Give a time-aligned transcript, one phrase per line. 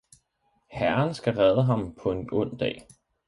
[0.71, 2.87] Herren skal redde ham paa en ond Dag!